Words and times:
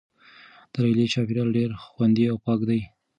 د 0.73 0.73
لیلیې 0.83 1.11
چاپیریال 1.13 1.49
ډیر 1.57 1.69
خوندي 1.83 2.25
او 2.31 2.37
پاک 2.45 2.59
دی. 2.69 2.81